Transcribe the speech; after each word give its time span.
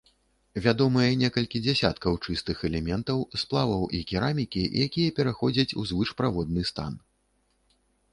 Вядомыя 0.65 1.09
некалькі 1.23 1.59
дзясяткаў 1.65 2.15
чыстых 2.25 2.63
элементаў, 2.69 3.21
сплаваў 3.41 3.83
і 3.97 3.99
керамікі, 4.13 4.63
якія 4.87 5.13
пераходзяць 5.21 5.69
у 5.83 5.87
звышправодны 5.91 6.65
стан. 6.71 6.97